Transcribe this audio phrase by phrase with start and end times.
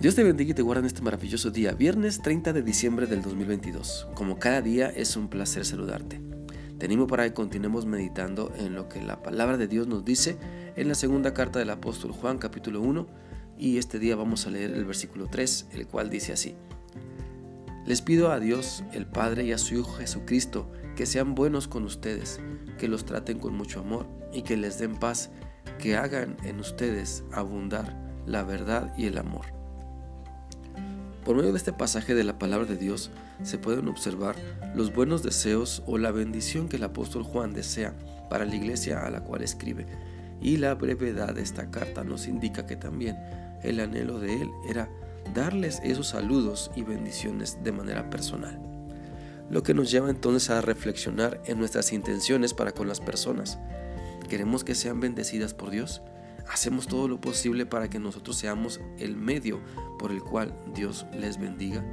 [0.00, 3.20] Dios te bendiga y te guarda en este maravilloso día, viernes 30 de diciembre del
[3.20, 4.08] 2022.
[4.14, 6.22] Como cada día es un placer saludarte.
[6.78, 10.38] Te animo para que continuemos meditando en lo que la palabra de Dios nos dice
[10.74, 13.06] en la segunda carta del apóstol Juan capítulo 1
[13.58, 16.54] y este día vamos a leer el versículo 3, el cual dice así.
[17.84, 21.84] Les pido a Dios, el Padre y a su Hijo Jesucristo, que sean buenos con
[21.84, 22.40] ustedes,
[22.78, 25.28] que los traten con mucho amor y que les den paz,
[25.78, 29.60] que hagan en ustedes abundar la verdad y el amor
[31.30, 33.12] por medio de este pasaje de la palabra de Dios
[33.44, 34.34] se pueden observar
[34.74, 37.94] los buenos deseos o la bendición que el apóstol Juan desea
[38.28, 39.86] para la iglesia a la cual escribe.
[40.42, 43.16] Y la brevedad de esta carta nos indica que también
[43.62, 44.88] el anhelo de él era
[45.32, 48.58] darles esos saludos y bendiciones de manera personal.
[49.50, 53.56] Lo que nos lleva entonces a reflexionar en nuestras intenciones para con las personas.
[54.28, 56.02] ¿Queremos que sean bendecidas por Dios?
[56.48, 59.60] Hacemos todo lo posible para que nosotros seamos el medio
[59.98, 61.84] por el cual Dios les bendiga.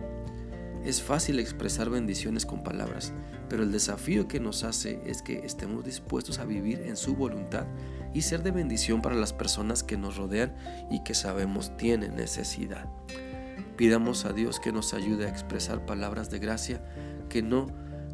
[0.86, 3.12] Es fácil expresar bendiciones con palabras,
[3.50, 7.66] pero el desafío que nos hace es que estemos dispuestos a vivir en su voluntad
[8.14, 10.56] y ser de bendición para las personas que nos rodean
[10.90, 12.86] y que sabemos tienen necesidad.
[13.75, 16.81] Pidamos a Dios que nos ayude a expresar palabras de gracia
[17.30, 17.68] que no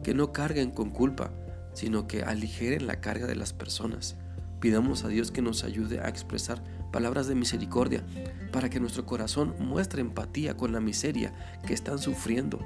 [0.04, 1.32] que no carguen con culpa,
[1.74, 4.18] sino que aligeren la carga de las personas.
[4.64, 8.06] Pidamos a Dios que nos ayude a expresar palabras de misericordia
[8.54, 11.34] para que nuestro corazón muestre empatía con la miseria
[11.68, 12.62] que están sufriendo.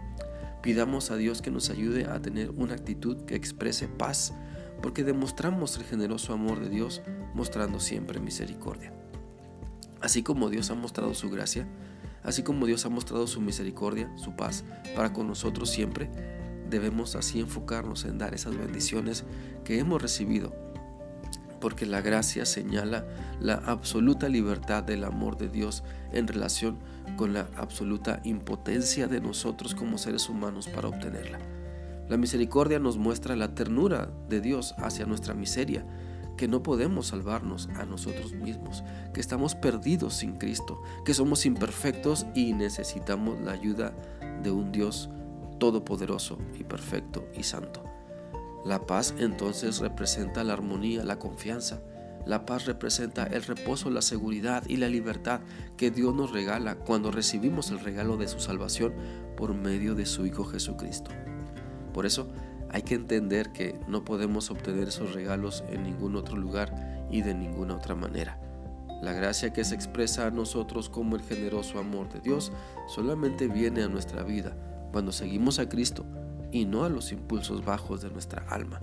[0.61, 4.31] Pidamos a Dios que nos ayude a tener una actitud que exprese paz,
[4.83, 7.01] porque demostramos el generoso amor de Dios
[7.33, 8.93] mostrando siempre misericordia.
[9.99, 11.67] Así como Dios ha mostrado su gracia,
[12.21, 16.11] así como Dios ha mostrado su misericordia, su paz para con nosotros siempre,
[16.69, 19.23] debemos así enfocarnos en dar esas bendiciones
[19.63, 20.66] que hemos recibido
[21.59, 23.05] porque la gracia señala
[23.39, 26.77] la absoluta libertad del amor de Dios en relación
[27.15, 31.39] con la absoluta impotencia de nosotros como seres humanos para obtenerla.
[32.09, 35.85] La misericordia nos muestra la ternura de Dios hacia nuestra miseria,
[36.37, 42.25] que no podemos salvarnos a nosotros mismos, que estamos perdidos sin Cristo, que somos imperfectos
[42.35, 43.93] y necesitamos la ayuda
[44.43, 45.09] de un Dios
[45.59, 47.96] todopoderoso y perfecto y santo.
[48.65, 51.79] La paz entonces representa la armonía, la confianza.
[52.25, 55.39] La paz representa el reposo, la seguridad y la libertad
[55.77, 58.93] que Dios nos regala cuando recibimos el regalo de su salvación
[59.37, 61.11] por medio de su Hijo Jesucristo.
[61.93, 62.27] Por eso
[62.69, 67.33] hay que entender que no podemos obtener esos regalos en ningún otro lugar y de
[67.33, 68.37] ninguna otra manera.
[69.01, 72.51] La gracia que se expresa a nosotros como el generoso amor de Dios
[72.87, 74.57] solamente viene a nuestra vida
[74.91, 76.05] cuando seguimos a Cristo
[76.51, 78.81] y no a los impulsos bajos de nuestra alma.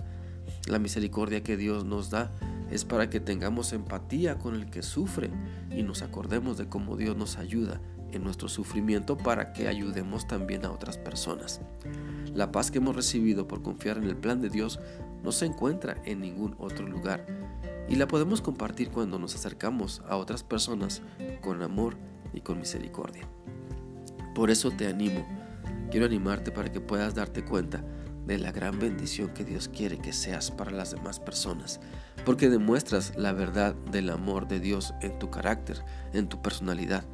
[0.67, 2.31] La misericordia que Dios nos da
[2.71, 5.29] es para que tengamos empatía con el que sufre
[5.71, 7.79] y nos acordemos de cómo Dios nos ayuda
[8.11, 11.61] en nuestro sufrimiento para que ayudemos también a otras personas.
[12.33, 14.79] La paz que hemos recibido por confiar en el plan de Dios
[15.23, 17.25] no se encuentra en ningún otro lugar
[17.87, 21.01] y la podemos compartir cuando nos acercamos a otras personas
[21.41, 21.97] con amor
[22.33, 23.27] y con misericordia.
[24.33, 25.25] Por eso te animo
[25.95, 27.81] Quiero animarte para que puedas darte cuenta
[28.27, 31.79] de la gran bendición que Dios quiere que seas para las demás personas,
[32.25, 37.05] porque demuestras la verdad del amor de Dios en tu carácter, en tu personalidad.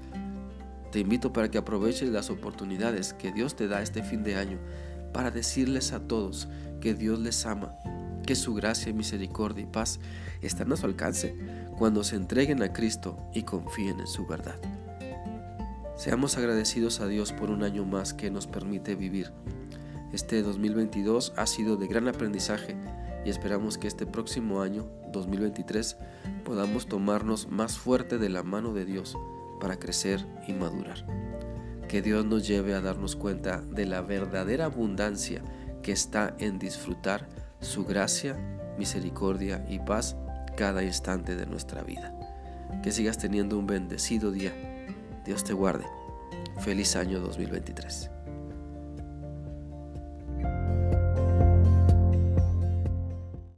[0.91, 4.57] Te invito para que aproveches las oportunidades que Dios te da este fin de año
[5.13, 6.47] para decirles a todos
[6.79, 7.75] que Dios les ama,
[8.25, 9.99] que su gracia, misericordia y paz
[10.41, 11.37] están a su alcance
[11.77, 14.59] cuando se entreguen a Cristo y confíen en su verdad.
[16.01, 19.31] Seamos agradecidos a Dios por un año más que nos permite vivir.
[20.11, 22.75] Este 2022 ha sido de gran aprendizaje
[23.23, 25.97] y esperamos que este próximo año, 2023,
[26.43, 29.15] podamos tomarnos más fuerte de la mano de Dios
[29.59, 31.05] para crecer y madurar.
[31.87, 35.43] Que Dios nos lleve a darnos cuenta de la verdadera abundancia
[35.83, 37.29] que está en disfrutar
[37.59, 38.35] su gracia,
[38.75, 40.15] misericordia y paz
[40.57, 42.11] cada instante de nuestra vida.
[42.81, 44.70] Que sigas teniendo un bendecido día
[45.31, 45.85] Dios te guarde.
[46.59, 48.11] Feliz año 2023.